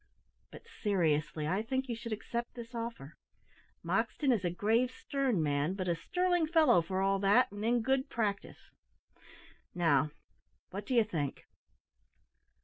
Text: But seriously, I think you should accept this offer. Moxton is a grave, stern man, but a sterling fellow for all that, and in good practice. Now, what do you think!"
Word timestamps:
But 0.51 0.63
seriously, 0.81 1.47
I 1.47 1.61
think 1.61 1.87
you 1.87 1.95
should 1.95 2.11
accept 2.11 2.55
this 2.55 2.73
offer. 2.73 3.13
Moxton 3.85 4.33
is 4.33 4.43
a 4.43 4.49
grave, 4.49 4.89
stern 4.89 5.43
man, 5.43 5.75
but 5.75 5.87
a 5.87 5.95
sterling 5.95 6.47
fellow 6.47 6.81
for 6.81 7.01
all 7.03 7.19
that, 7.19 7.51
and 7.51 7.63
in 7.63 7.83
good 7.83 8.09
practice. 8.09 8.71
Now, 9.75 10.09
what 10.71 10.87
do 10.87 10.95
you 10.95 11.03
think!" 11.03 11.45